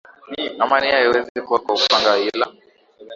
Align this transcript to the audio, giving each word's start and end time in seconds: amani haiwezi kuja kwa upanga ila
amani 0.63 0.87
haiwezi 0.93 1.31
kuja 1.41 1.59
kwa 1.65 1.75
upanga 1.75 2.17
ila 2.19 2.47